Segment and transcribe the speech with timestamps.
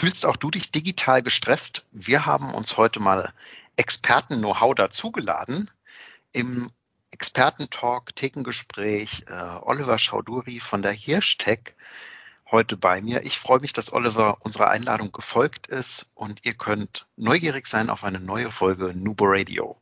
[0.00, 1.84] Fühlst auch du dich digital gestresst?
[1.92, 3.34] Wir haben uns heute mal
[3.76, 5.70] Experten-Know-how dazugeladen.
[6.32, 6.70] Im
[7.10, 11.74] Expertentalk, Thekengespräch, äh, Oliver Schauduri von der Hirschtech
[12.50, 13.26] heute bei mir.
[13.26, 18.02] Ich freue mich, dass Oliver unserer Einladung gefolgt ist und ihr könnt neugierig sein auf
[18.02, 19.76] eine neue Folge Nubo Radio.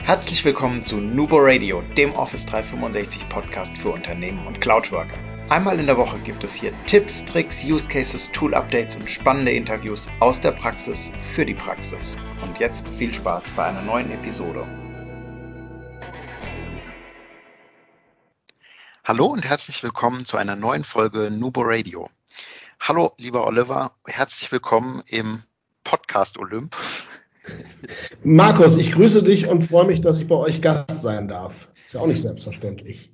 [0.00, 5.31] Herzlich willkommen zu Nubo Radio, dem Office 365 Podcast für Unternehmen und Cloudworker.
[5.52, 9.52] Einmal in der Woche gibt es hier Tipps, Tricks, Use Cases, Tool Updates und spannende
[9.52, 12.16] Interviews aus der Praxis für die Praxis.
[12.42, 14.66] Und jetzt viel Spaß bei einer neuen Episode.
[19.04, 22.08] Hallo und herzlich willkommen zu einer neuen Folge Nubo Radio.
[22.80, 25.42] Hallo, lieber Oliver, herzlich willkommen im
[25.84, 26.74] Podcast Olymp.
[28.24, 31.68] Markus, ich grüße dich und freue mich, dass ich bei euch Gast sein darf.
[31.84, 33.11] Ist ja auch nicht selbstverständlich.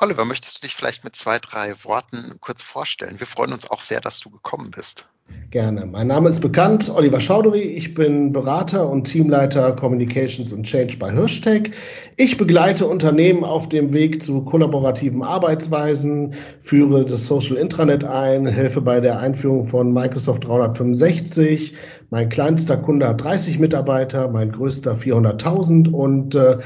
[0.00, 3.18] Oliver, möchtest du dich vielleicht mit zwei, drei Worten kurz vorstellen?
[3.18, 5.08] Wir freuen uns auch sehr, dass du gekommen bist.
[5.50, 5.86] Gerne.
[5.86, 7.62] Mein Name ist bekannt, Oliver Schaudery.
[7.62, 11.72] Ich bin Berater und Teamleiter Communications und Change bei Hirschtech.
[12.16, 18.82] Ich begleite Unternehmen auf dem Weg zu kollaborativen Arbeitsweisen, führe das Social Intranet ein, helfe
[18.82, 21.74] bei der Einführung von Microsoft 365,
[22.10, 26.58] mein kleinster Kunde hat 30 Mitarbeiter, mein größter 400.000 und äh,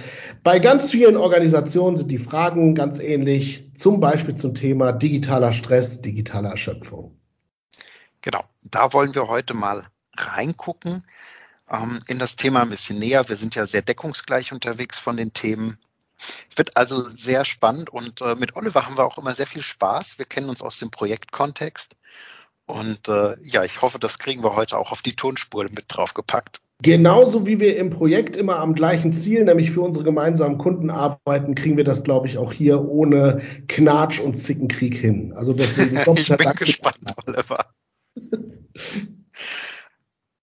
[0.44, 6.00] bei ganz vielen Organisationen sind die Fragen ganz ähnlich, zum Beispiel zum Thema digitaler Stress,
[6.00, 7.18] digitaler Erschöpfung.
[8.20, 9.84] Genau, da wollen wir heute mal
[10.16, 11.04] reingucken
[11.68, 13.28] ähm, in das Thema ein bisschen näher.
[13.28, 15.78] Wir sind ja sehr deckungsgleich unterwegs von den Themen.
[16.48, 19.62] Es wird also sehr spannend und äh, mit Oliver haben wir auch immer sehr viel
[19.62, 20.18] Spaß.
[20.18, 21.96] Wir kennen uns aus dem Projektkontext
[22.72, 26.62] und äh, ja, ich hoffe, das kriegen wir heute auch auf die Tonspur mit draufgepackt.
[26.80, 31.54] Genauso wie wir im Projekt immer am gleichen Ziel, nämlich für unsere gemeinsamen Kunden arbeiten,
[31.54, 35.34] kriegen wir das, glaube ich, auch hier ohne Knatsch und Zickenkrieg hin.
[35.34, 37.66] Also deswegen ich bin Dank gespannt, Oliver.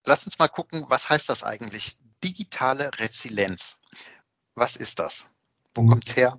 [0.06, 1.98] Lass uns mal gucken, was heißt das eigentlich?
[2.24, 3.80] Digitale Resilienz.
[4.54, 5.26] Was ist das?
[5.74, 6.38] Wo kommt es her?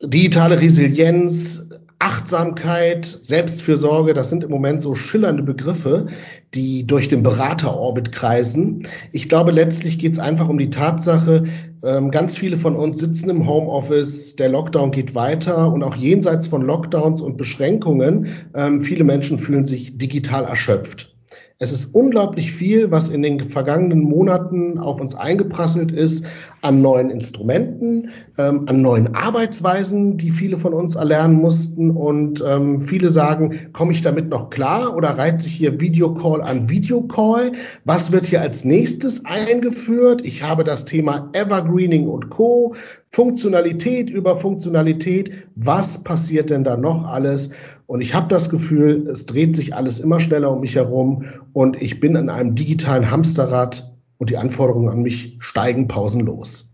[0.00, 1.67] Digitale Resilienz
[2.00, 6.06] Achtsamkeit, Selbstfürsorge, das sind im Moment so schillernde Begriffe,
[6.54, 8.86] die durch den Beraterorbit kreisen.
[9.12, 11.44] Ich glaube, letztlich geht es einfach um die Tatsache,
[11.82, 16.46] ähm, ganz viele von uns sitzen im Homeoffice, der Lockdown geht weiter und auch jenseits
[16.46, 21.14] von Lockdowns und Beschränkungen, ähm, viele Menschen fühlen sich digital erschöpft.
[21.60, 26.24] Es ist unglaublich viel, was in den vergangenen Monaten auf uns eingeprasselt ist
[26.62, 31.90] an neuen Instrumenten, ähm, an neuen Arbeitsweisen, die viele von uns erlernen mussten.
[31.90, 36.68] Und ähm, viele sagen, komme ich damit noch klar oder reiht sich hier Videocall an
[36.68, 37.52] Videocall?
[37.84, 40.22] Was wird hier als nächstes eingeführt?
[40.24, 42.74] Ich habe das Thema Evergreening und Co.
[43.10, 45.32] Funktionalität über Funktionalität.
[45.54, 47.50] Was passiert denn da noch alles?
[47.86, 51.80] Und ich habe das Gefühl, es dreht sich alles immer schneller um mich herum und
[51.80, 53.87] ich bin in einem digitalen Hamsterrad
[54.18, 56.72] und die Anforderungen an mich steigen pausenlos.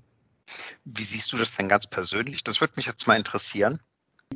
[0.84, 2.44] Wie siehst du das denn ganz persönlich?
[2.44, 3.80] Das würde mich jetzt mal interessieren.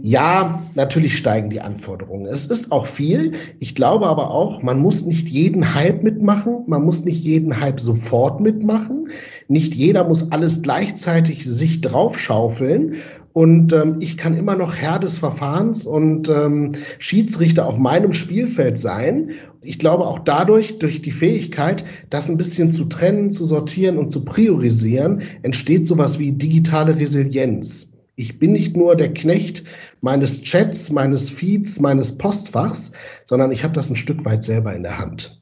[0.00, 2.26] Ja, natürlich steigen die Anforderungen.
[2.26, 3.32] Es ist auch viel.
[3.58, 6.64] Ich glaube aber auch, man muss nicht jeden Hype mitmachen.
[6.66, 9.08] Man muss nicht jeden Hype sofort mitmachen.
[9.48, 12.97] Nicht jeder muss alles gleichzeitig sich draufschaufeln.
[13.38, 18.81] Und ähm, ich kann immer noch Herr des Verfahrens und ähm, Schiedsrichter auf meinem Spielfeld
[18.81, 19.34] sein.
[19.62, 24.10] Ich glaube auch dadurch, durch die Fähigkeit, das ein bisschen zu trennen, zu sortieren und
[24.10, 27.93] zu priorisieren, entsteht sowas wie digitale Resilienz.
[28.16, 29.62] Ich bin nicht nur der Knecht
[30.00, 32.91] meines Chats, meines Feeds, meines Postfachs,
[33.25, 35.41] sondern ich habe das ein Stück weit selber in der Hand.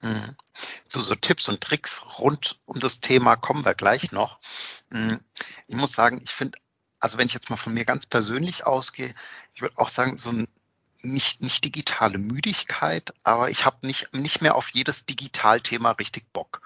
[0.00, 0.36] Mhm.
[0.84, 4.38] So, so Tipps und Tricks rund um das Thema kommen wir gleich noch.
[4.92, 5.18] Mhm.
[5.66, 6.56] Ich muss sagen, ich finde
[7.06, 9.14] also wenn ich jetzt mal von mir ganz persönlich ausgehe,
[9.54, 10.48] ich würde auch sagen, so ein
[11.02, 16.62] nicht, nicht digitale Müdigkeit, aber ich habe nicht, nicht mehr auf jedes Digitalthema richtig Bock.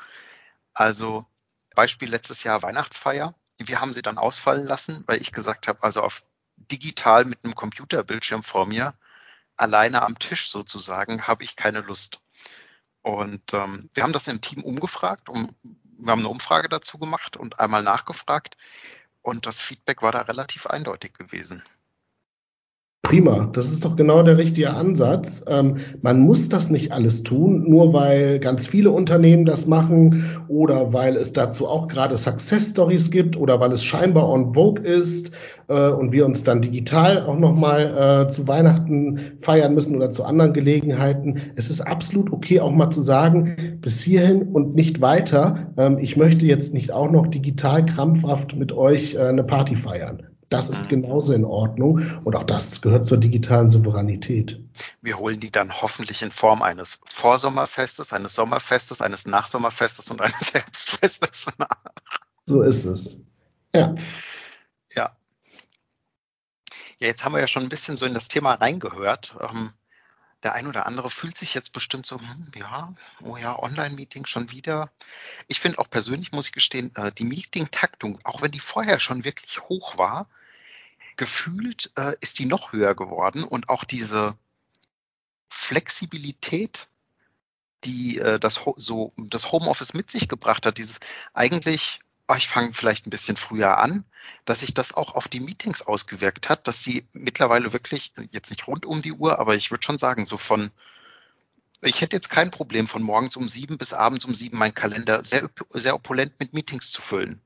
[0.72, 1.26] Also
[1.74, 3.34] Beispiel letztes Jahr Weihnachtsfeier.
[3.58, 6.24] Wir haben sie dann ausfallen lassen, weil ich gesagt habe, also auf
[6.56, 8.94] digital mit einem Computerbildschirm vor mir,
[9.58, 12.22] alleine am Tisch sozusagen, habe ich keine Lust.
[13.02, 15.54] Und ähm, wir haben das im Team umgefragt, um,
[15.98, 18.56] wir haben eine Umfrage dazu gemacht und einmal nachgefragt.
[19.22, 21.62] Und das Feedback war da relativ eindeutig gewesen.
[23.02, 25.43] Prima, das ist doch genau der richtige Ansatz.
[25.49, 30.93] Ähm, man muss das nicht alles tun, nur weil ganz viele Unternehmen das machen oder
[30.93, 35.32] weil es dazu auch gerade Success Stories gibt oder weil es scheinbar on vogue ist
[35.70, 40.25] äh, und wir uns dann digital auch nochmal äh, zu Weihnachten feiern müssen oder zu
[40.25, 41.40] anderen Gelegenheiten.
[41.55, 45.72] Es ist absolut okay, auch mal zu sagen, bis hierhin und nicht weiter.
[45.78, 50.26] Ähm, ich möchte jetzt nicht auch noch digital krampfhaft mit euch äh, eine Party feiern
[50.49, 50.88] Das ist mhm.
[50.88, 54.61] genauso in Ordnung und auch das gehört zur digitalen Souveränität.
[55.00, 60.52] Wir holen die dann hoffentlich in Form eines Vorsommerfestes, eines Sommerfestes, eines Nachsommerfestes und eines
[60.55, 61.69] Herbstfestes nach.
[62.46, 63.20] So ist es.
[63.72, 63.81] Ja.
[63.81, 63.94] Ja.
[67.00, 69.35] Ja, jetzt haben wir ja schon ein bisschen so in das Thema reingehört.
[69.41, 69.73] Ähm,
[70.43, 72.93] der ein oder andere fühlt sich jetzt bestimmt so, hm, ja,
[73.23, 74.91] oh ja, Online-Meeting schon wieder.
[75.49, 79.25] Ich finde auch persönlich, muss ich gestehen, äh, die Meeting-Taktung, auch wenn die vorher schon
[79.25, 80.29] wirklich hoch war,
[81.17, 84.37] gefühlt äh, ist die noch höher geworden und auch diese
[85.49, 86.88] Flexibilität,
[87.85, 91.00] die äh, das, so, das Homeoffice mit sich gebracht hat, dieses
[91.32, 92.00] eigentlich,
[92.37, 94.05] ich fange vielleicht ein bisschen früher an,
[94.44, 98.67] dass sich das auch auf die Meetings ausgewirkt hat, dass die mittlerweile wirklich, jetzt nicht
[98.67, 100.71] rund um die Uhr, aber ich würde schon sagen, so von,
[101.82, 105.25] ich hätte jetzt kein Problem, von morgens um sieben bis abends um sieben meinen Kalender
[105.25, 107.43] sehr, sehr opulent mit Meetings zu füllen.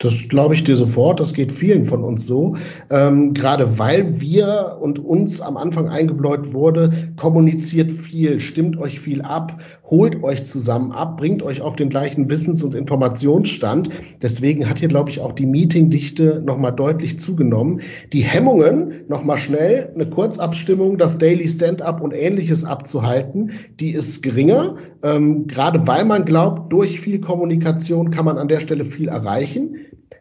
[0.00, 1.18] Das glaube ich dir sofort.
[1.18, 2.54] Das geht vielen von uns so.
[2.88, 9.22] Ähm, gerade weil wir und uns am Anfang eingebläut wurde, kommuniziert viel, stimmt euch viel
[9.22, 13.90] ab, holt euch zusammen ab, bringt euch auf den gleichen Wissens- und Informationsstand.
[14.22, 17.80] Deswegen hat hier, glaube ich, auch die Meetingdichte nochmal deutlich zugenommen.
[18.12, 23.50] Die Hemmungen, nochmal schnell eine Kurzabstimmung, das Daily Stand-up und ähnliches abzuhalten,
[23.80, 24.76] die ist geringer.
[25.02, 29.74] Ähm, gerade weil man glaubt, durch viel Kommunikation kann man an der Stelle viel erreichen.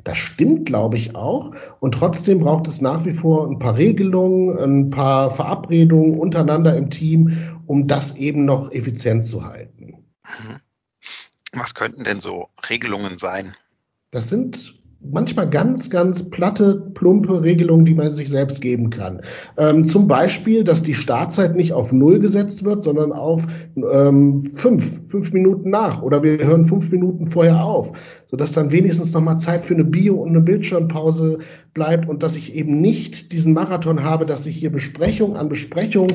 [0.07, 1.53] Das stimmt, glaube ich, auch.
[1.81, 6.89] Und trotzdem braucht es nach wie vor ein paar Regelungen, ein paar Verabredungen untereinander im
[6.89, 10.05] Team, um das eben noch effizient zu halten.
[11.51, 13.51] Was könnten denn so Regelungen sein?
[14.11, 19.21] Das sind manchmal ganz, ganz platte, plumpe Regelungen, die man sich selbst geben kann.
[19.57, 23.45] Ähm, zum Beispiel, dass die Startzeit nicht auf Null gesetzt wird, sondern auf
[23.75, 27.93] ähm, fünf, fünf Minuten nach oder wir hören fünf Minuten vorher auf,
[28.25, 31.39] sodass dann wenigstens nochmal Zeit für eine Bio- und eine Bildschirmpause
[31.73, 36.07] bleibt und dass ich eben nicht diesen Marathon habe, dass sich hier Besprechung an Besprechung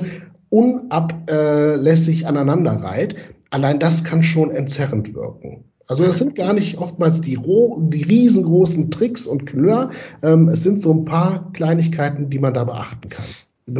[0.49, 3.17] unablässig aneinander reiht.
[3.51, 5.65] Allein das kann schon entzerrend wirken.
[5.87, 9.91] Also es sind gar nicht oftmals die, die riesengroßen Tricks und Knüller.
[10.23, 13.25] Ähm, es sind so ein paar Kleinigkeiten, die man da beachten kann.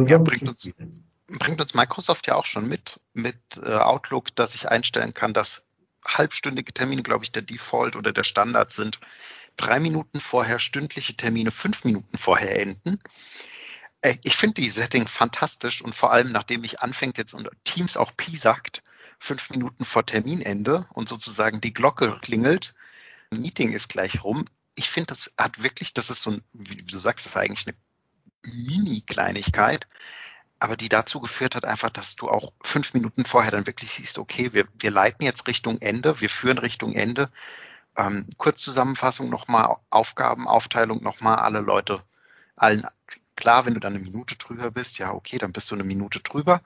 [0.07, 0.69] Ja, bringt uns,
[1.27, 5.65] bringt uns Microsoft ja auch schon mit, mit äh, Outlook, dass ich einstellen kann, dass
[6.05, 8.99] halbstündige Termine, glaube ich, der Default oder der Standard sind.
[9.57, 12.99] Drei Minuten vorher stündliche Termine, fünf Minuten vorher enden.
[14.01, 17.97] Äh, ich finde die Setting fantastisch und vor allem, nachdem ich anfängt jetzt und Teams
[17.97, 18.82] auch Pi sagt,
[19.23, 22.75] fünf Minuten vor Terminende und sozusagen die Glocke klingelt,
[23.31, 24.43] Meeting ist gleich rum.
[24.75, 27.65] Ich finde, das hat wirklich, das ist so ein, wie du sagst, das ist eigentlich
[27.65, 27.77] eine
[28.53, 29.87] Mini-Kleinigkeit,
[30.59, 34.19] aber die dazu geführt hat einfach, dass du auch fünf Minuten vorher dann wirklich siehst,
[34.19, 37.31] okay, wir, wir leiten jetzt Richtung Ende, wir führen Richtung Ende.
[37.95, 42.03] Ähm, Kurzzusammenfassung nochmal, Aufgabenaufteilung nochmal, alle Leute,
[42.57, 42.85] allen
[43.37, 46.19] klar, wenn du dann eine Minute drüber bist, ja, okay, dann bist du eine Minute
[46.19, 46.61] drüber.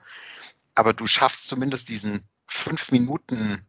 [0.74, 3.64] Aber du schaffst zumindest diesen fünf Minuten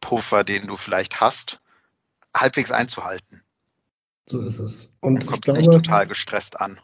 [0.00, 1.60] Puffer, den du vielleicht hast,
[2.36, 3.42] halbwegs einzuhalten.
[4.26, 4.96] So ist es.
[5.00, 6.80] Und, Und kommst glaube, nicht total gestresst an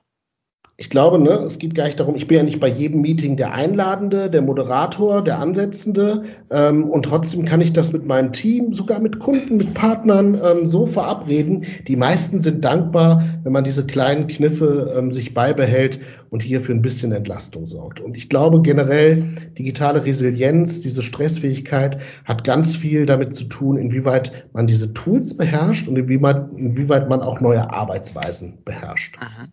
[0.77, 3.37] ich glaube, ne, es geht gar nicht darum, ich bin ja nicht bei jedem Meeting
[3.37, 8.75] der Einladende, der Moderator, der Ansetzende ähm, und trotzdem kann ich das mit meinem Team,
[8.75, 11.65] sogar mit Kunden, mit Partnern ähm, so verabreden.
[11.87, 16.01] Die meisten sind dankbar, wenn man diese kleinen Kniffe ähm, sich beibehält
[16.31, 18.01] und hier für ein bisschen Entlastung sorgt.
[18.01, 24.49] Und ich glaube generell, digitale Resilienz, diese Stressfähigkeit hat ganz viel damit zu tun, inwieweit
[24.53, 29.17] man diese Tools beherrscht und inwieweit, inwieweit man auch neue Arbeitsweisen beherrscht.
[29.21, 29.53] Mhm.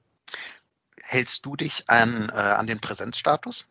[1.12, 3.68] Hältst du dich an, äh, an den Präsenzstatus?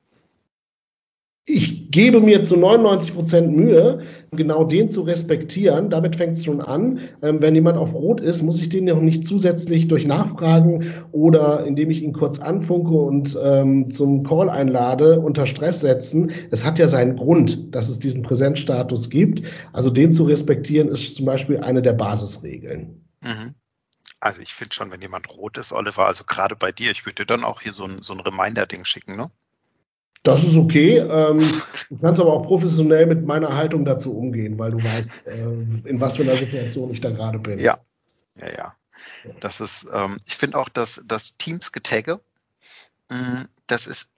[1.46, 5.88] Ich gebe mir zu 99 Prozent Mühe, genau den zu respektieren.
[5.88, 7.00] Damit fängt es schon an.
[7.22, 10.92] Ähm, wenn jemand auf Rot ist, muss ich den ja auch nicht zusätzlich durch Nachfragen
[11.12, 16.32] oder indem ich ihn kurz anfunke und ähm, zum Call einlade, unter Stress setzen.
[16.50, 19.44] Es hat ja seinen Grund, dass es diesen Präsenzstatus gibt.
[19.72, 23.02] Also den zu respektieren, ist zum Beispiel eine der Basisregeln.
[23.22, 23.54] Mhm.
[24.20, 27.22] Also ich finde schon, wenn jemand rot ist, Oliver, also gerade bei dir, ich würde
[27.22, 29.30] dir dann auch hier so ein, so ein Reminder-Ding schicken, ne?
[30.22, 30.98] Das ist okay.
[30.98, 31.38] Ähm,
[31.88, 35.98] du kannst aber auch professionell mit meiner Haltung dazu umgehen, weil du weißt, äh, in
[35.98, 37.58] was für einer Situation ich da gerade bin.
[37.58, 37.78] Ja,
[38.38, 38.76] ja, ja.
[39.40, 42.20] Das ist, ähm, ich finde auch, dass das Teams-Getagge,
[43.08, 44.12] mm, das ist,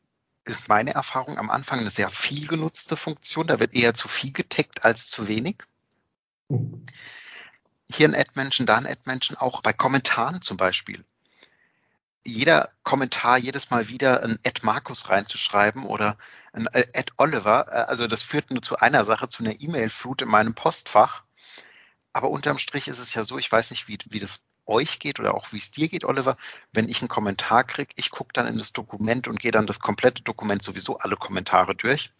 [0.44, 3.46] ist meine Erfahrung am Anfang eine sehr viel genutzte Funktion.
[3.46, 5.58] Da wird eher zu viel getaggt als zu wenig.
[6.48, 6.84] Mhm
[7.96, 11.04] hier ein Ad-Menschen, da ein Ad-Menschen, auch bei Kommentaren zum Beispiel.
[12.24, 16.16] Jeder Kommentar jedes Mal wieder ein Ad Markus reinzuschreiben oder
[16.52, 20.28] ein Ad Oliver, äh, also das führt nur zu einer Sache, zu einer E-Mail-Flut in
[20.28, 21.22] meinem Postfach.
[22.12, 25.18] Aber unterm Strich ist es ja so, ich weiß nicht, wie, wie das euch geht
[25.18, 26.36] oder auch wie es dir geht, Oliver,
[26.72, 29.80] wenn ich einen Kommentar kriege, ich gucke dann in das Dokument und gehe dann das
[29.80, 32.12] komplette Dokument sowieso alle Kommentare durch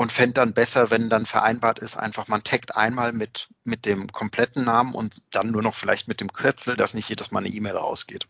[0.00, 4.10] und fände dann besser, wenn dann vereinbart ist, einfach man taggt einmal mit, mit dem
[4.10, 7.50] kompletten Namen und dann nur noch vielleicht mit dem Kürzel, dass nicht jedes Mal eine
[7.50, 8.26] E-Mail rausgeht.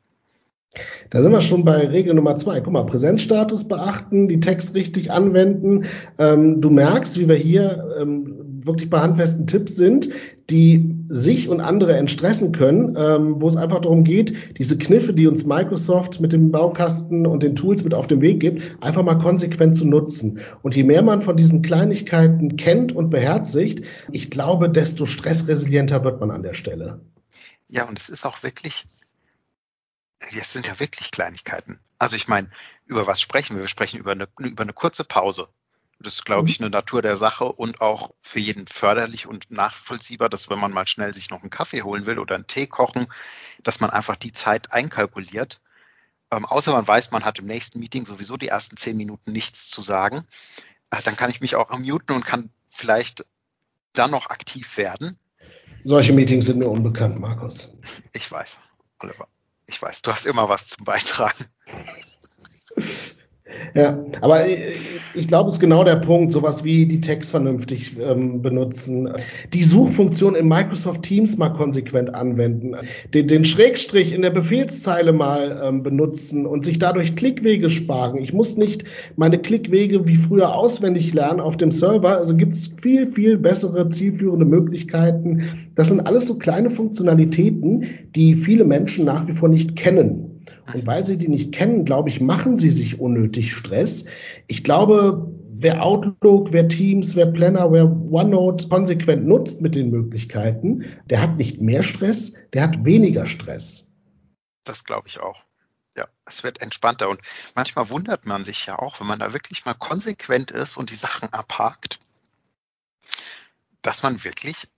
[1.10, 2.60] Da sind wir schon bei Regel Nummer zwei.
[2.60, 5.84] Guck mal, Präsenzstatus beachten, die Text richtig anwenden.
[6.18, 10.10] Ähm, du merkst, wie wir hier ähm, wirklich bei handfesten Tipps sind,
[10.50, 15.26] die sich und andere entstressen können, ähm, wo es einfach darum geht, diese Kniffe, die
[15.26, 19.18] uns Microsoft mit dem Baukasten und den Tools mit auf den Weg gibt, einfach mal
[19.18, 20.40] konsequent zu nutzen.
[20.62, 26.20] Und je mehr man von diesen Kleinigkeiten kennt und beherzigt, ich glaube, desto stressresilienter wird
[26.20, 27.00] man an der Stelle.
[27.68, 28.84] Ja, und es ist auch wirklich
[30.20, 31.80] das sind ja wirklich Kleinigkeiten.
[31.98, 32.50] Also ich meine,
[32.86, 33.62] über was sprechen wir?
[33.62, 35.48] Wir sprechen über eine, über eine kurze Pause.
[36.02, 36.66] Das ist, glaube ich, mhm.
[36.66, 40.86] eine Natur der Sache und auch für jeden förderlich und nachvollziehbar, dass wenn man mal
[40.86, 43.08] schnell sich noch einen Kaffee holen will oder einen Tee kochen,
[43.62, 45.60] dass man einfach die Zeit einkalkuliert.
[46.30, 49.68] Ähm, außer man weiß, man hat im nächsten Meeting sowieso die ersten zehn Minuten nichts
[49.68, 50.24] zu sagen.
[50.90, 53.26] Äh, dann kann ich mich auch muten und kann vielleicht
[53.92, 55.18] dann noch aktiv werden.
[55.84, 57.74] Solche Meetings sind mir unbekannt, Markus.
[58.12, 58.60] Ich weiß,
[59.00, 59.28] Oliver.
[59.66, 61.44] Ich weiß, du hast immer was zum Beitragen.
[63.74, 68.42] Ja, aber ich glaube, es ist genau der Punkt, sowas wie die Text vernünftig ähm,
[68.42, 69.08] benutzen,
[69.52, 72.74] die Suchfunktion in Microsoft Teams mal konsequent anwenden,
[73.14, 78.18] den, den Schrägstrich in der Befehlszeile mal ähm, benutzen und sich dadurch Klickwege sparen.
[78.18, 78.84] Ich muss nicht
[79.16, 83.88] meine Klickwege wie früher auswendig lernen auf dem Server, also gibt es viel, viel bessere,
[83.88, 85.48] zielführende Möglichkeiten.
[85.74, 90.29] Das sind alles so kleine Funktionalitäten, die viele Menschen nach wie vor nicht kennen.
[90.72, 94.04] Und weil sie die nicht kennen, glaube ich, machen sie sich unnötig Stress.
[94.46, 95.32] Ich glaube,
[95.62, 101.36] wer Outlook, wer Teams, wer Planner, wer OneNote konsequent nutzt mit den Möglichkeiten, der hat
[101.36, 103.90] nicht mehr Stress, der hat weniger Stress.
[104.64, 105.44] Das glaube ich auch.
[105.96, 107.08] Ja, es wird entspannter.
[107.08, 107.20] Und
[107.54, 110.94] manchmal wundert man sich ja auch, wenn man da wirklich mal konsequent ist und die
[110.94, 112.00] Sachen abhakt,
[113.82, 114.68] dass man wirklich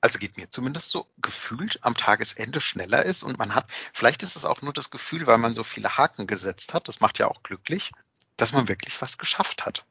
[0.00, 4.36] also geht mir zumindest so, gefühlt am Tagesende schneller ist und man hat, vielleicht ist
[4.36, 7.28] es auch nur das Gefühl, weil man so viele Haken gesetzt hat, das macht ja
[7.28, 7.92] auch glücklich,
[8.36, 9.84] dass man wirklich was geschafft hat.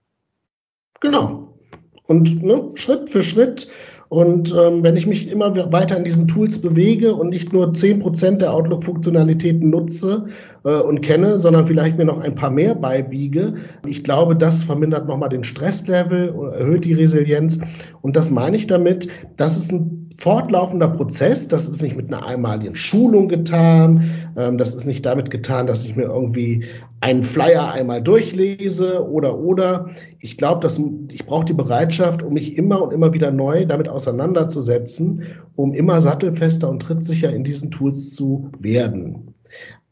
[1.00, 1.58] Genau.
[2.04, 3.70] Und ne, Schritt für Schritt
[4.10, 8.00] und ähm, wenn ich mich immer weiter in diesen Tools bewege und nicht nur zehn
[8.00, 10.26] Prozent der Outlook-Funktionalitäten nutze
[10.66, 13.54] äh, und kenne, sondern vielleicht mir noch ein paar mehr beibiege,
[13.86, 17.60] ich glaube, das vermindert nochmal den Stresslevel, erhöht die Resilienz.
[18.02, 21.48] Und das meine ich damit, dass es ein fortlaufender Prozess.
[21.48, 24.10] Das ist nicht mit einer einmaligen Schulung getan.
[24.38, 26.66] Ähm, das ist nicht damit getan, dass ich mir irgendwie
[27.02, 29.88] einen Flyer einmal durchlese oder oder.
[30.20, 33.88] Ich glaube, dass ich brauche die Bereitschaft, um mich immer und immer wieder neu damit
[33.88, 35.24] auseinanderzusetzen,
[35.56, 39.34] um immer sattelfester und trittsicher in diesen Tools zu werden.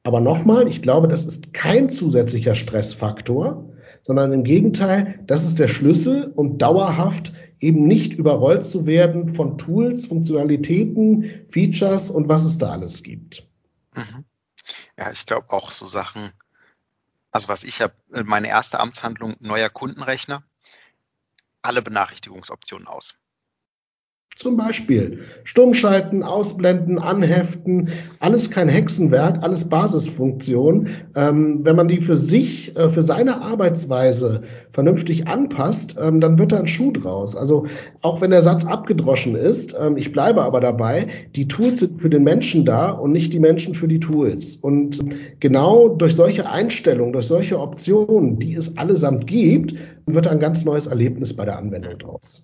[0.03, 3.69] Aber nochmal, ich glaube, das ist kein zusätzlicher Stressfaktor,
[4.07, 9.57] sondern im Gegenteil, das ist der Schlüssel, um dauerhaft eben nicht überrollt zu werden von
[9.57, 13.45] Tools, Funktionalitäten, Features und was es da alles gibt.
[13.93, 14.23] Mhm.
[14.97, 16.31] Ja, ich glaube auch so Sachen,
[17.31, 20.41] also was ich habe, äh, meine erste Amtshandlung, neuer Kundenrechner,
[21.61, 23.15] alle Benachrichtigungsoptionen aus.
[24.38, 27.89] Zum Beispiel Stummschalten, Ausblenden, Anheften,
[28.20, 30.89] alles kein Hexenwerk, alles Basisfunktion.
[31.15, 34.44] Ähm, wenn man die für sich, äh, für seine Arbeitsweise
[34.77, 37.36] vernünftig anpasst, ähm, dann wird da ein Schuh draus.
[37.36, 37.65] Also
[38.03, 42.12] auch wenn der Satz abgedroschen ist, ähm, ich bleibe aber dabei, die Tools sind für
[42.12, 44.55] den Menschen da und nicht die Menschen für die Tools.
[44.57, 45.00] Und
[45.39, 49.74] genau durch solche Einstellungen, durch solche Optionen, die es allesamt gibt,
[50.05, 52.43] wird ein ganz neues Erlebnis bei der Anwendung draus.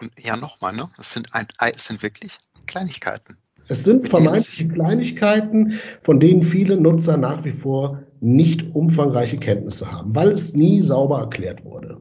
[0.00, 0.88] Und ja, nochmal, ne?
[1.00, 3.38] Es sind, ein, es sind wirklich Kleinigkeiten.
[3.66, 10.14] Es sind vermeintliche Kleinigkeiten, von denen viele Nutzer nach wie vor nicht umfangreiche Kenntnisse haben,
[10.14, 12.00] weil es nie sauber erklärt wurde.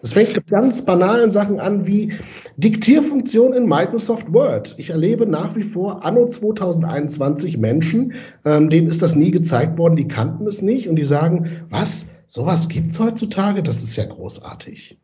[0.00, 2.12] Das fängt mit ganz banalen Sachen an wie
[2.56, 4.74] Diktierfunktion in Microsoft Word.
[4.78, 9.96] Ich erlebe nach wie vor anno 2021 Menschen, ähm, denen ist das nie gezeigt worden,
[9.96, 13.62] die kannten es nicht und die sagen, was, sowas gibt's heutzutage?
[13.62, 14.98] Das ist ja großartig.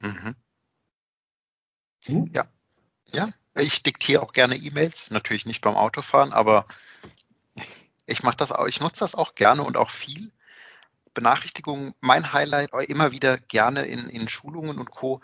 [0.00, 0.34] Mhm.
[2.06, 2.30] Hm?
[2.34, 2.46] Ja,
[3.12, 6.66] ja, ich diktiere auch gerne E-Mails, natürlich nicht beim Autofahren, aber
[8.10, 10.30] ich mache das auch, ich nutze das auch gerne und auch viel.
[11.14, 15.20] Benachrichtigungen, mein Highlight immer wieder gerne in, in Schulungen und Co.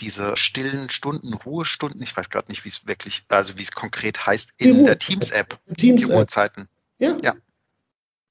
[0.00, 4.26] Diese stillen Stunden, Ruhestunden, ich weiß gerade nicht, wie es wirklich, also wie es konkret
[4.26, 6.68] heißt, in der Teams-App, Teams die Uhrzeiten.
[6.98, 7.16] Ja.
[7.22, 7.34] ja.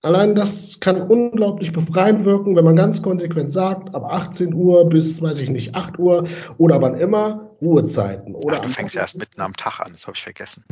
[0.01, 5.21] Allein das kann unglaublich befreiend wirken, wenn man ganz konsequent sagt, ab 18 Uhr bis,
[5.21, 8.35] weiß ich nicht, 8 Uhr oder wann immer, Ruhezeiten.
[8.35, 10.63] Oder Ach, du fängst erst mitten am Tag an, das habe ich vergessen.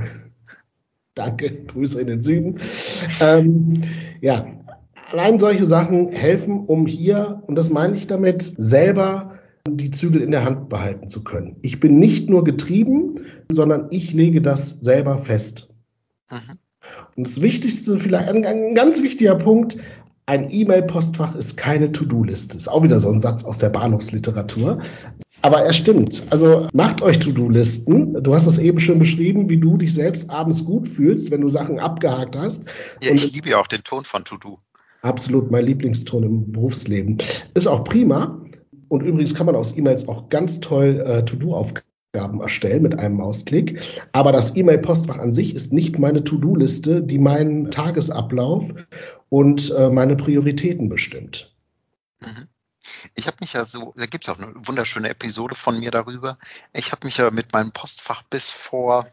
[1.15, 2.59] Danke, Grüße in den Süden.
[3.21, 3.81] Ähm,
[4.19, 4.45] ja,
[5.11, 10.31] allein solche Sachen helfen, um hier, und das meine ich damit, selber die Zügel in
[10.31, 11.55] der Hand behalten zu können.
[11.61, 15.69] Ich bin nicht nur getrieben, sondern ich lege das selber fest.
[16.29, 16.59] Mhm.
[17.15, 19.77] Und das Wichtigste, vielleicht ein, ein ganz wichtiger Punkt,
[20.27, 22.57] ein E-Mail-Postfach ist keine To-Do-Liste.
[22.57, 24.81] Ist auch wieder so ein Satz aus der Bahnhofsliteratur.
[25.45, 26.23] Aber er stimmt.
[26.31, 28.23] Also macht euch To-Do-Listen.
[28.23, 31.47] Du hast es eben schon beschrieben, wie du dich selbst abends gut fühlst, wenn du
[31.47, 32.63] Sachen abgehakt hast.
[32.99, 34.57] Ja, ich liebe ja auch den Ton von To-Do.
[35.03, 37.19] Absolut mein Lieblingston im Berufsleben.
[37.53, 38.41] Ist auch prima.
[38.87, 43.79] Und übrigens kann man aus E-Mails auch ganz toll äh, To-Do-Aufgaben erstellen mit einem Mausklick.
[44.13, 48.73] Aber das E-Mail-Postfach an sich ist nicht meine To-Do-Liste, die meinen Tagesablauf
[49.29, 51.55] und äh, meine Prioritäten bestimmt.
[52.19, 52.47] Mhm.
[53.15, 56.37] Ich habe mich ja so, da gibt es auch eine wunderschöne Episode von mir darüber.
[56.73, 59.07] Ich habe mich ja mit meinem Postfach bis vor,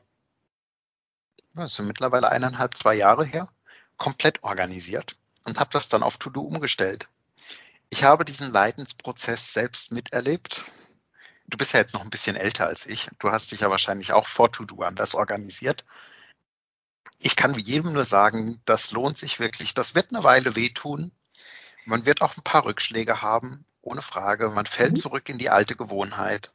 [1.55, 3.49] sind mittlerweile eineinhalb, zwei Jahre her,
[3.99, 7.09] komplett organisiert und habe das dann auf To-Do umgestellt.
[7.91, 10.65] Ich habe diesen Leidensprozess selbst miterlebt.
[11.47, 13.09] Du bist ja jetzt noch ein bisschen älter als ich.
[13.21, 15.85] Du hast dich ja wahrscheinlich auch vor To-Do anders organisiert.
[17.19, 19.75] Ich kann jedem nur sagen, das lohnt sich wirklich.
[19.75, 21.13] Das wird eine Weile wehtun.
[21.85, 24.49] Man wird auch ein paar Rückschläge haben, ohne Frage.
[24.51, 24.97] Man fällt mhm.
[24.97, 26.53] zurück in die alte Gewohnheit.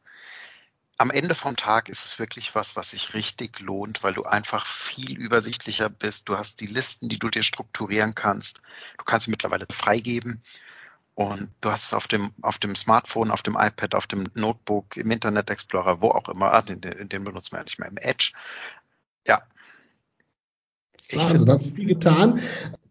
[1.00, 4.66] Am Ende vom Tag ist es wirklich was, was sich richtig lohnt, weil du einfach
[4.66, 6.28] viel übersichtlicher bist.
[6.28, 8.62] Du hast die Listen, die du dir strukturieren kannst.
[8.98, 10.42] Du kannst sie mittlerweile freigeben.
[11.14, 14.98] Und du hast es auf dem, auf dem Smartphone, auf dem iPad, auf dem Notebook,
[14.98, 16.54] im Internet Explorer, wo auch immer.
[16.54, 18.34] Ah, den, den benutzt man ja nicht mehr im Edge.
[19.28, 19.42] Ja.
[21.16, 22.40] also das ist viel getan.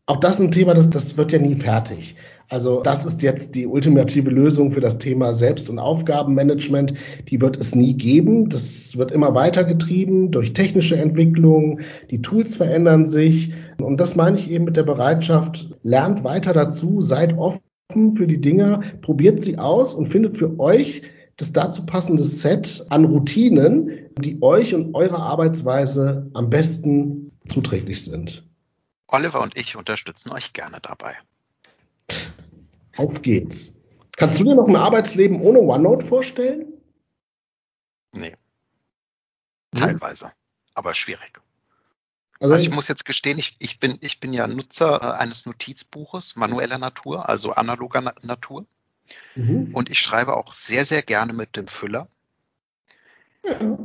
[0.06, 2.16] Auch das ist ein Thema, das, das wird ja nie fertig.
[2.48, 6.94] Also das ist jetzt die ultimative Lösung für das Thema Selbst- und Aufgabenmanagement.
[7.28, 8.48] Die wird es nie geben.
[8.48, 11.80] Das wird immer weitergetrieben durch technische Entwicklung.
[12.10, 13.52] Die Tools verändern sich.
[13.80, 17.60] Und das meine ich eben mit der Bereitschaft, lernt weiter dazu, seid offen
[18.14, 21.02] für die Dinge, probiert sie aus und findet für euch
[21.36, 28.44] das dazu passende Set an Routinen, die euch und eurer Arbeitsweise am besten zuträglich sind.
[29.08, 31.14] Oliver und ich unterstützen euch gerne dabei.
[32.96, 33.74] Auf geht's.
[34.16, 36.72] Kannst du dir noch ein Arbeitsleben ohne OneNote vorstellen?
[38.12, 38.36] Nee.
[39.74, 39.80] Hm?
[39.80, 40.32] Teilweise,
[40.74, 41.40] aber schwierig.
[42.40, 45.46] Also, also ich muss jetzt gestehen, ich, ich, bin, ich bin ja Nutzer äh, eines
[45.46, 48.66] Notizbuches manueller Natur, also analoger Na Natur.
[49.34, 49.74] Mhm.
[49.74, 52.08] Und ich schreibe auch sehr, sehr gerne mit dem Füller.
[53.44, 53.78] Ja.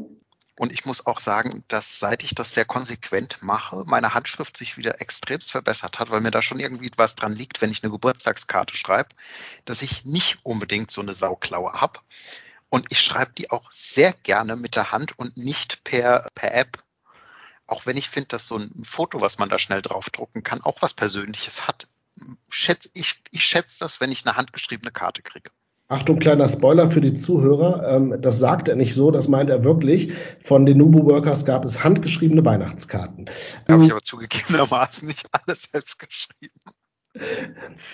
[0.61, 4.77] Und ich muss auch sagen, dass seit ich das sehr konsequent mache, meine Handschrift sich
[4.77, 7.91] wieder extremst verbessert hat, weil mir da schon irgendwie was dran liegt, wenn ich eine
[7.91, 9.09] Geburtstagskarte schreibe,
[9.65, 11.99] dass ich nicht unbedingt so eine Sauklaue habe.
[12.69, 16.83] Und ich schreibe die auch sehr gerne mit der Hand und nicht per, per App.
[17.65, 20.83] Auch wenn ich finde, dass so ein Foto, was man da schnell draufdrucken kann, auch
[20.83, 21.87] was Persönliches hat.
[22.51, 25.49] Schätz, ich, ich schätze das, wenn ich eine handgeschriebene Karte kriege.
[25.91, 27.85] Achtung, kleiner Spoiler für die Zuhörer.
[27.95, 30.13] Ähm, das sagt er nicht so, das meint er wirklich.
[30.41, 33.29] Von den Nubu Workers gab es handgeschriebene Weihnachtskarten.
[33.67, 36.59] Habe ich ähm, aber zugegebenermaßen nicht alles selbst geschrieben.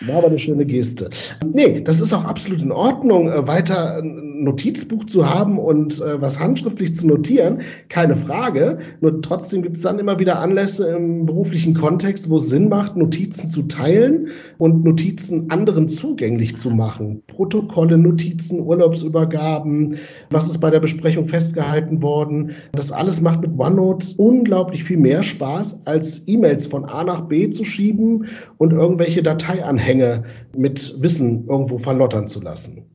[0.01, 1.09] War aber eine schöne Geste.
[1.43, 3.97] Nee, das ist auch absolut in Ordnung, äh, weiter
[4.43, 8.79] Notizbuch zu haben und äh, was handschriftlich zu notieren, keine Frage.
[9.01, 12.95] Nur trotzdem gibt es dann immer wieder Anlässe im beruflichen Kontext, wo es Sinn macht,
[12.95, 17.23] Notizen zu teilen und Notizen anderen zugänglich zu machen.
[17.27, 19.97] Protokolle, Notizen, Urlaubsübergaben,
[20.29, 22.51] was ist bei der Besprechung festgehalten worden.
[22.71, 27.49] Das alles macht mit OneNote unglaublich viel mehr Spaß, als E-Mails von A nach B
[27.49, 30.23] zu schieben und irgendwelche Dateianhänge
[30.55, 32.85] mit Wissen irgendwo verlottern zu lassen.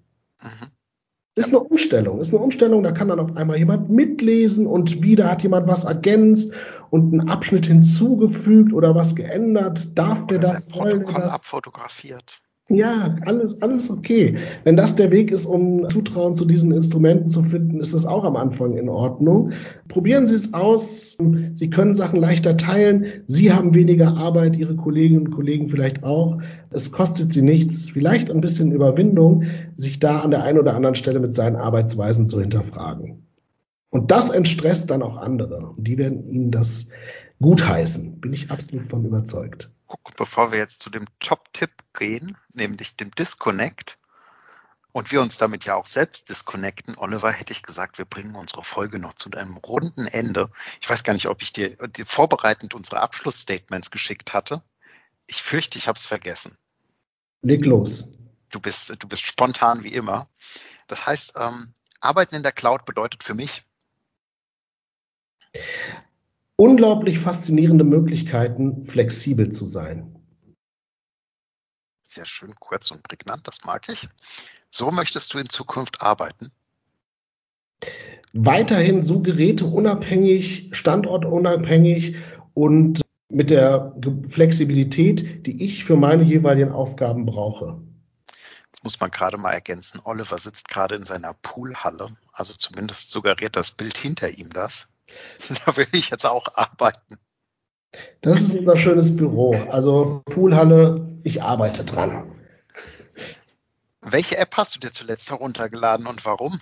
[0.40, 0.81] Mhm.
[1.34, 5.30] Ist eine Umstellung, ist eine Umstellung, da kann dann auf einmal jemand mitlesen und wieder
[5.30, 6.52] hat jemand was ergänzt
[6.90, 9.96] und einen Abschnitt hinzugefügt oder was geändert.
[9.96, 10.68] Darf der das?
[10.68, 11.32] Soll der das?
[11.32, 12.42] abfotografiert.
[12.74, 14.36] Ja, alles, alles okay.
[14.64, 18.24] Wenn das der Weg ist, um Zutrauen zu diesen Instrumenten zu finden, ist das auch
[18.24, 19.50] am Anfang in Ordnung.
[19.88, 21.16] Probieren Sie es aus.
[21.54, 23.06] Sie können Sachen leichter teilen.
[23.26, 26.38] Sie haben weniger Arbeit, Ihre Kolleginnen und Kollegen vielleicht auch.
[26.70, 29.44] Es kostet Sie nichts, vielleicht ein bisschen Überwindung,
[29.76, 33.26] sich da an der einen oder anderen Stelle mit seinen Arbeitsweisen zu hinterfragen.
[33.90, 35.74] Und das entstresst dann auch andere.
[35.76, 36.88] Und die werden Ihnen das
[37.40, 38.20] gutheißen.
[38.20, 39.70] Bin ich absolut von überzeugt
[40.16, 43.98] bevor wir jetzt zu dem Top-Tipp gehen, nämlich dem Disconnect,
[44.92, 48.62] und wir uns damit ja auch selbst disconnecten, Oliver, hätte ich gesagt, wir bringen unsere
[48.62, 50.50] Folge noch zu einem runden Ende.
[50.82, 54.62] Ich weiß gar nicht, ob ich dir, dir vorbereitend unsere Abschlussstatements geschickt hatte.
[55.26, 56.58] Ich fürchte, ich habe es vergessen.
[57.40, 58.04] Leg los.
[58.50, 60.28] Du bist, du bist spontan wie immer.
[60.88, 63.64] Das heißt, ähm, Arbeiten in der Cloud bedeutet für mich
[66.56, 70.11] unglaublich faszinierende Möglichkeiten, flexibel zu sein.
[72.12, 74.06] Sehr schön, kurz und prägnant, das mag ich.
[74.68, 76.52] So möchtest du in Zukunft arbeiten?
[78.34, 82.16] Weiterhin so geräteunabhängig, standortunabhängig
[82.52, 83.96] und mit der
[84.28, 87.80] Flexibilität, die ich für meine jeweiligen Aufgaben brauche.
[88.66, 93.56] Jetzt muss man gerade mal ergänzen, Oliver sitzt gerade in seiner Poolhalle, also zumindest suggeriert
[93.56, 94.92] das Bild hinter ihm das.
[95.64, 97.18] Da will ich jetzt auch arbeiten.
[98.20, 99.54] Das ist unser schönes Büro.
[99.68, 102.32] Also Poolhalle, ich arbeite dran.
[104.00, 106.60] Welche App hast du dir zuletzt heruntergeladen und warum?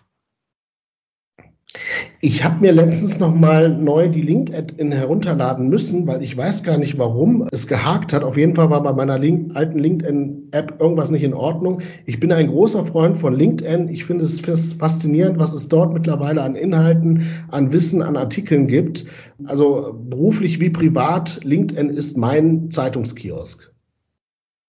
[2.20, 6.98] Ich habe mir letztens nochmal neu die LinkedIn herunterladen müssen, weil ich weiß gar nicht,
[6.98, 8.24] warum es gehakt hat.
[8.24, 11.80] Auf jeden Fall war bei meiner Link alten LinkedIn-App irgendwas nicht in Ordnung.
[12.06, 13.88] Ich bin ein großer Freund von LinkedIn.
[13.88, 14.40] Ich finde es
[14.72, 19.06] faszinierend, was es dort mittlerweile an Inhalten, an Wissen, an Artikeln gibt.
[19.44, 23.72] Also beruflich wie privat, LinkedIn ist mein Zeitungskiosk.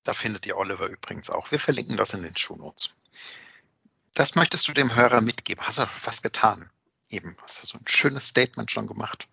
[0.03, 1.51] Da findet ihr Oliver übrigens auch.
[1.51, 2.91] Wir verlinken das in den Shownotes.
[4.13, 5.63] Das möchtest du dem Hörer mitgeben.
[5.65, 6.69] Hast du was getan?
[7.13, 9.27] Eben, hast du so ein schönes Statement schon gemacht.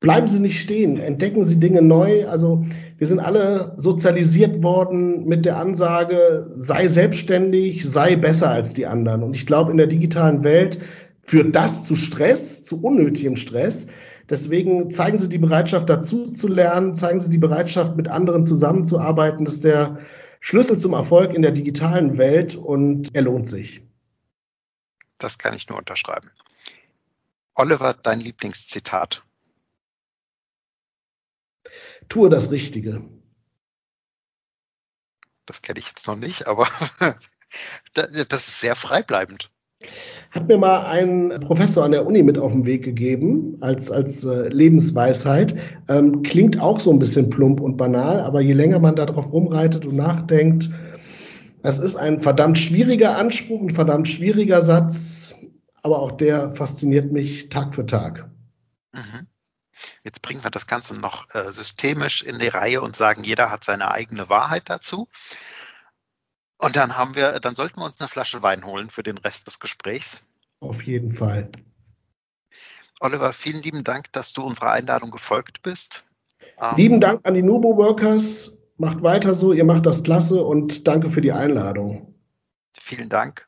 [0.00, 2.26] Bleiben Sie nicht stehen, entdecken Sie Dinge neu.
[2.26, 2.64] Also
[2.96, 9.22] wir sind alle sozialisiert worden mit der Ansage, sei selbstständig, sei besser als die anderen.
[9.22, 10.78] Und ich glaube, in der digitalen Welt
[11.20, 13.88] führt das zu Stress, zu unnötigem Stress.
[14.30, 19.44] Deswegen zeigen Sie die Bereitschaft dazu zu lernen, zeigen Sie die Bereitschaft, mit anderen zusammenzuarbeiten.
[19.44, 19.98] Das ist der
[20.40, 23.82] Schlüssel zum Erfolg in der digitalen Welt und er lohnt sich.
[25.20, 26.30] Das kann ich nur unterschreiben.
[27.54, 29.22] Oliver, dein Lieblingszitat.
[32.08, 33.02] Tue das Richtige.
[35.44, 36.66] Das kenne ich jetzt noch nicht, aber
[37.94, 39.50] das ist sehr freibleibend.
[40.30, 44.24] Hat mir mal ein Professor an der Uni mit auf den Weg gegeben, als, als
[44.24, 45.54] äh, Lebensweisheit.
[45.88, 49.86] Ähm, klingt auch so ein bisschen plump und banal, aber je länger man darauf rumreitet
[49.86, 50.70] und nachdenkt,
[51.62, 55.34] es ist ein verdammt schwieriger Anspruch, ein verdammt schwieriger Satz,
[55.82, 58.30] aber auch der fasziniert mich Tag für Tag.
[58.92, 59.26] Mhm.
[60.04, 63.64] Jetzt bringen wir das Ganze noch äh, systemisch in die Reihe und sagen, jeder hat
[63.64, 65.08] seine eigene Wahrheit dazu.
[66.58, 69.46] Und dann haben wir, dann sollten wir uns eine Flasche Wein holen für den Rest
[69.46, 70.20] des Gesprächs.
[70.60, 71.50] Auf jeden Fall.
[73.00, 76.04] Oliver, vielen lieben Dank, dass du unserer Einladung gefolgt bist.
[76.60, 80.88] Ähm, lieben Dank an die Nubo Workers Macht weiter so, ihr macht das klasse und
[80.88, 82.14] danke für die Einladung.
[82.72, 83.46] Vielen Dank.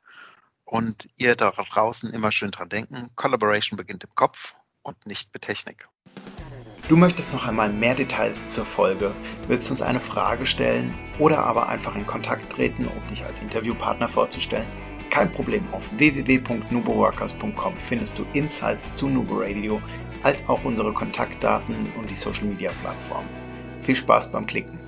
[0.67, 5.45] Und ihr da draußen immer schön dran denken, Collaboration beginnt im Kopf und nicht mit
[5.45, 5.89] Technik.
[6.89, 9.13] Du möchtest noch einmal mehr Details zur Folge,
[9.47, 14.11] willst uns eine Frage stellen oder aber einfach in Kontakt treten, um dich als Interviewpartner
[14.11, 14.69] vorzustellen?
[15.09, 19.81] Kein Problem, auf www.nuboworkers.com findest du Insights zu Nubo Radio,
[20.25, 23.25] als auch unsere Kontaktdaten und die Social Media Plattform.
[23.81, 24.82] Viel Spaß beim Klicken.